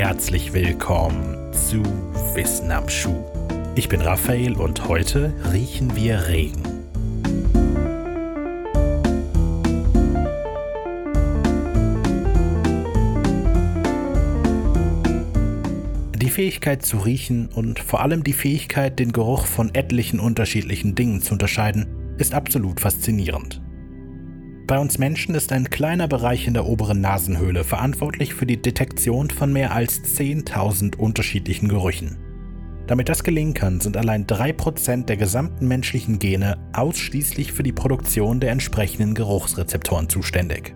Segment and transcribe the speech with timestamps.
[0.00, 1.82] herzlich willkommen zu
[2.34, 3.22] Wissen am Schuh.
[3.74, 6.62] Ich bin Raphael und heute riechen wir Regen.
[16.14, 21.20] Die Fähigkeit zu riechen und vor allem die Fähigkeit, den Geruch von etlichen unterschiedlichen Dingen
[21.20, 23.60] zu unterscheiden, ist absolut faszinierend.
[24.70, 29.28] Bei uns Menschen ist ein kleiner Bereich in der oberen Nasenhöhle verantwortlich für die Detektion
[29.28, 32.18] von mehr als 10.000 unterschiedlichen Gerüchen.
[32.86, 38.38] Damit das gelingen kann, sind allein 3% der gesamten menschlichen Gene ausschließlich für die Produktion
[38.38, 40.72] der entsprechenden Geruchsrezeptoren zuständig.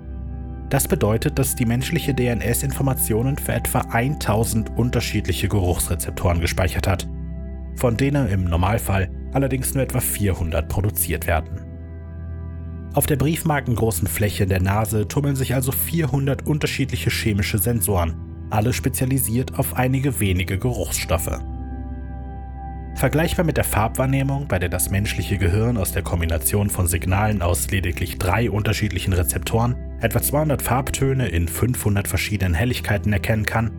[0.71, 7.07] Das bedeutet, dass die menschliche DNS Informationen für etwa 1000 unterschiedliche Geruchsrezeptoren gespeichert hat,
[7.77, 11.74] von denen im Normalfall allerdings nur etwa 400 produziert werden.
[12.95, 18.15] Auf der briefmarkengroßen Fläche der Nase tummeln sich also 400 unterschiedliche chemische Sensoren,
[18.51, 21.41] alle spezialisiert auf einige wenige Geruchsstoffe.
[22.95, 27.69] Vergleichbar mit der Farbwahrnehmung, bei der das menschliche Gehirn aus der Kombination von Signalen aus
[27.73, 33.73] lediglich drei unterschiedlichen Rezeptoren etwa 200 Farbtöne in 500 verschiedenen Helligkeiten erkennen kann,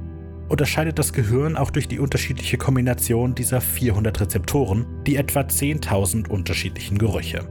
[0.49, 6.97] unterscheidet das Gehirn auch durch die unterschiedliche Kombination dieser 400 Rezeptoren die etwa 10.000 unterschiedlichen
[6.97, 7.47] Gerüche.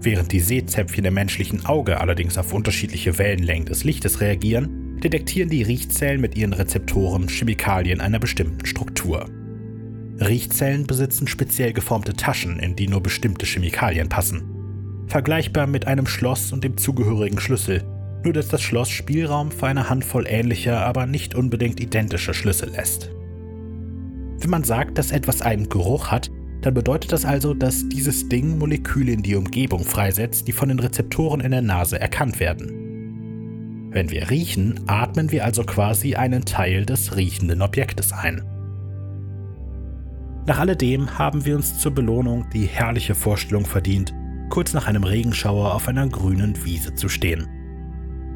[0.00, 5.62] Während die Sehzäpfchen im menschlichen Auge allerdings auf unterschiedliche Wellenlängen des Lichtes reagieren, detektieren die
[5.62, 9.28] Riechzellen mit ihren Rezeptoren Chemikalien einer bestimmten Struktur.
[10.20, 14.42] Riechzellen besitzen speziell geformte Taschen, in die nur bestimmte Chemikalien passen.
[15.06, 17.84] Vergleichbar mit einem Schloss und dem zugehörigen Schlüssel,
[18.24, 23.10] nur dass das Schloss Spielraum für eine Handvoll ähnlicher, aber nicht unbedingt identischer Schlüssel lässt.
[24.40, 26.30] Wenn man sagt, dass etwas einen Geruch hat,
[26.60, 30.80] dann bedeutet das also, dass dieses Ding Moleküle in die Umgebung freisetzt, die von den
[30.80, 33.90] Rezeptoren in der Nase erkannt werden.
[33.90, 38.42] Wenn wir riechen, atmen wir also quasi einen Teil des riechenden Objektes ein.
[40.46, 44.14] Nach alledem haben wir uns zur Belohnung die herrliche Vorstellung verdient,
[44.50, 47.46] kurz nach einem Regenschauer auf einer grünen Wiese zu stehen.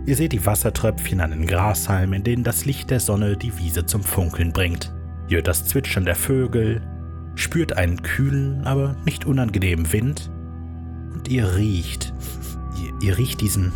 [0.05, 3.87] Ihr seht die Wassertröpfchen an den Grashalmen, in denen das Licht der Sonne die Wiese
[3.87, 4.93] zum Funkeln bringt.
[5.29, 6.83] Ihr hört das Zwitschern der Vögel,
[7.35, 10.31] spürt einen kühlen, aber nicht unangenehmen Wind
[11.15, 12.13] und ihr riecht,
[12.81, 13.73] ihr, ihr riecht diesen,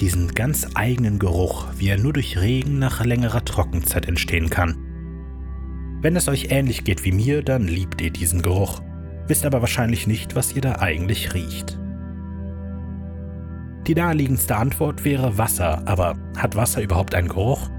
[0.00, 4.76] diesen ganz eigenen Geruch, wie er nur durch Regen nach längerer Trockenzeit entstehen kann.
[6.02, 8.80] Wenn es euch ähnlich geht wie mir, dann liebt ihr diesen Geruch,
[9.26, 11.78] wisst aber wahrscheinlich nicht, was ihr da eigentlich riecht.
[13.86, 17.70] Die naheliegendste Antwort wäre Wasser, aber hat Wasser überhaupt einen Geruch?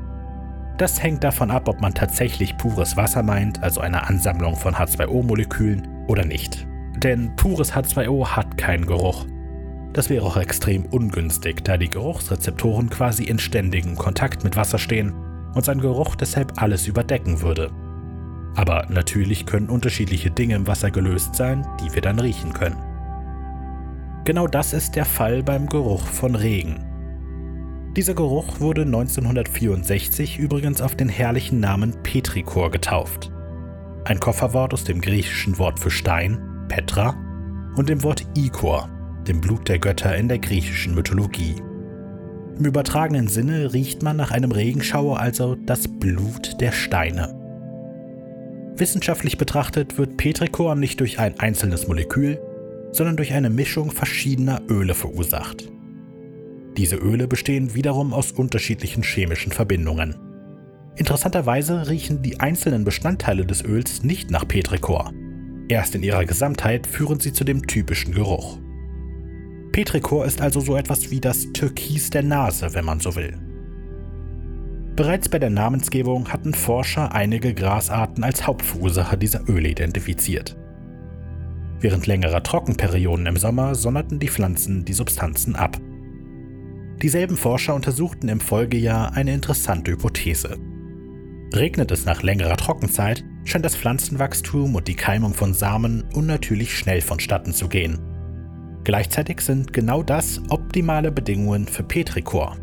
[0.77, 5.87] Das hängt davon ab, ob man tatsächlich pures Wasser meint, also eine Ansammlung von H2O-Molekülen,
[6.07, 6.67] oder nicht.
[6.97, 9.25] Denn pures H2O hat keinen Geruch.
[9.93, 15.13] Das wäre auch extrem ungünstig, da die Geruchsrezeptoren quasi in ständigem Kontakt mit Wasser stehen
[15.55, 17.71] und sein Geruch deshalb alles überdecken würde.
[18.55, 22.77] Aber natürlich können unterschiedliche Dinge im Wasser gelöst sein, die wir dann riechen können.
[24.25, 26.86] Genau das ist der Fall beim Geruch von Regen.
[27.97, 33.31] Dieser Geruch wurde 1964 übrigens auf den herrlichen Namen Petrichor getauft.
[34.05, 36.37] Ein Kofferwort aus dem griechischen Wort für Stein,
[36.67, 37.15] Petra,
[37.75, 38.87] und dem Wort Ikor,
[39.27, 41.55] dem Blut der Götter in der griechischen Mythologie.
[42.59, 47.33] Im übertragenen Sinne riecht man nach einem Regenschauer also das Blut der Steine.
[48.75, 52.39] Wissenschaftlich betrachtet wird Petrichor nicht durch ein einzelnes Molekül,
[52.91, 55.71] sondern durch eine Mischung verschiedener Öle verursacht.
[56.77, 60.15] Diese Öle bestehen wiederum aus unterschiedlichen chemischen Verbindungen.
[60.95, 65.11] Interessanterweise riechen die einzelnen Bestandteile des Öls nicht nach Petrichor.
[65.69, 68.59] Erst in ihrer Gesamtheit führen sie zu dem typischen Geruch.
[69.71, 73.37] Petrichor ist also so etwas wie das Türkis der Nase, wenn man so will.
[74.95, 80.55] Bereits bei der Namensgebung hatten Forscher einige Grasarten als Hauptverursacher dieser Öle identifiziert.
[81.79, 85.77] Während längerer Trockenperioden im Sommer sonderten die Pflanzen die Substanzen ab.
[87.01, 90.57] Dieselben Forscher untersuchten im Folgejahr eine interessante Hypothese.
[91.53, 97.01] Regnet es nach längerer Trockenzeit, scheint das Pflanzenwachstum und die Keimung von Samen unnatürlich schnell
[97.01, 97.99] vonstatten zu gehen.
[98.83, 102.57] Gleichzeitig sind genau das optimale Bedingungen für Petrichor.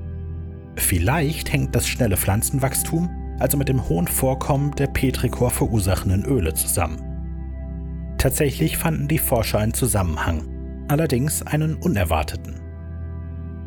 [0.77, 3.09] Vielleicht hängt das schnelle Pflanzenwachstum
[3.39, 7.01] also mit dem hohen Vorkommen der Petrichor verursachenden Öle zusammen.
[8.19, 12.61] Tatsächlich fanden die Forscher einen Zusammenhang, allerdings einen unerwarteten.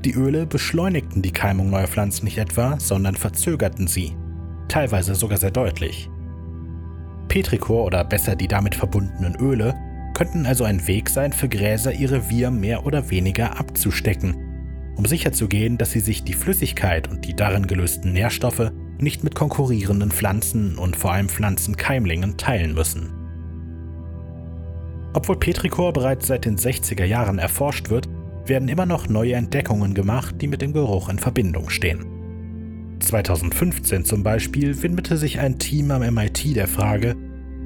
[0.08, 4.16] Die Öle beschleunigten die Keimung neuer Pflanzen nicht etwa, sondern verzögerten sie,
[4.70, 6.10] teilweise sogar sehr deutlich.
[7.28, 9.76] Petrichor oder besser die damit verbundenen Öle
[10.14, 15.78] könnten also ein Weg sein für Gräser, ihr Revier mehr oder weniger abzustecken, um sicherzugehen,
[15.78, 20.96] dass sie sich die Flüssigkeit und die darin gelösten Nährstoffe nicht mit konkurrierenden Pflanzen und
[20.96, 23.12] vor allem Pflanzenkeimlingen teilen müssen.
[25.14, 28.08] Obwohl Petrichor bereits seit den 60er Jahren erforscht wird,
[28.50, 32.06] werden immer noch neue Entdeckungen gemacht, die mit dem Geruch in Verbindung stehen.
[33.00, 37.16] 2015 zum Beispiel widmete sich ein Team am MIT der Frage,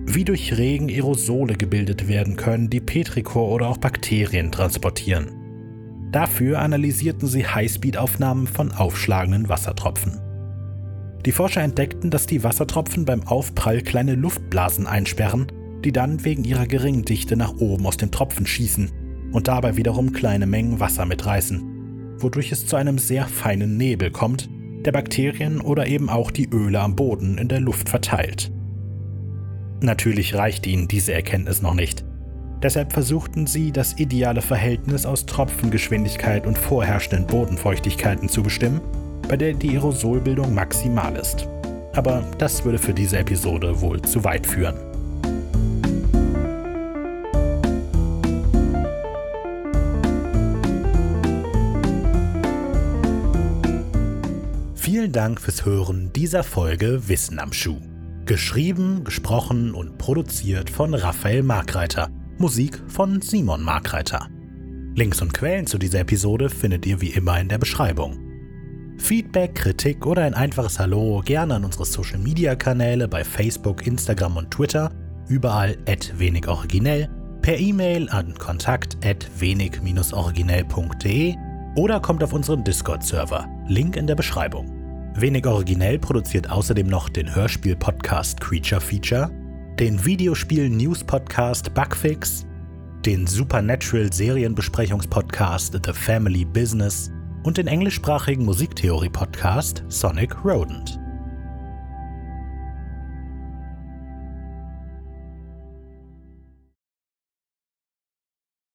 [0.05, 5.31] wie durch Regen Aerosole gebildet werden können, die Petrichor oder auch Bakterien transportieren.
[6.11, 10.19] Dafür analysierten sie Highspeed-Aufnahmen von aufschlagenden Wassertropfen.
[11.25, 15.47] Die Forscher entdeckten, dass die Wassertropfen beim Aufprall kleine Luftblasen einsperren,
[15.85, 19.00] die dann wegen ihrer geringen Dichte nach oben aus dem Tropfen schießen
[19.31, 24.49] und dabei wiederum kleine Mengen Wasser mitreißen, wodurch es zu einem sehr feinen Nebel kommt,
[24.85, 28.51] der Bakterien oder eben auch die Öle am Boden in der Luft verteilt.
[29.81, 32.05] Natürlich reicht ihnen diese Erkenntnis noch nicht.
[32.61, 38.81] Deshalb versuchten sie, das ideale Verhältnis aus Tropfengeschwindigkeit und vorherrschenden Bodenfeuchtigkeiten zu bestimmen,
[39.27, 41.47] bei der die Aerosolbildung maximal ist.
[41.93, 44.90] Aber das würde für diese Episode wohl zu weit führen.
[55.11, 57.81] Vielen Dank fürs Hören dieser Folge Wissen am Schuh.
[58.25, 62.07] Geschrieben, gesprochen und produziert von Raphael Markreiter.
[62.37, 64.29] Musik von Simon Markreiter.
[64.95, 68.17] Links und Quellen zu dieser Episode findet ihr wie immer in der Beschreibung.
[68.99, 74.37] Feedback, Kritik oder ein einfaches Hallo gerne an unsere Social Media Kanäle bei Facebook, Instagram
[74.37, 74.93] und Twitter,
[75.27, 77.09] überall at wenig originell,
[77.41, 81.35] per E-Mail an kontakt at wenig-originell.de
[81.75, 84.80] oder kommt auf unseren Discord-Server, Link in der Beschreibung.
[85.15, 89.29] Wenig originell produziert außerdem noch den Hörspiel-Podcast Creature Feature,
[89.77, 92.45] den Videospiel-News-Podcast Bugfix,
[93.05, 97.11] den Supernatural-Serienbesprechungspodcast The Family Business
[97.43, 101.00] und den englischsprachigen Musiktheorie-Podcast Sonic Rodent.